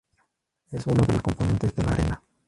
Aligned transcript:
Es 0.71 0.87
uno 0.87 1.05
de 1.05 1.13
los 1.13 1.21
componentes 1.21 1.75
de 1.75 1.83
la 1.83 1.91
arena. 1.91 2.23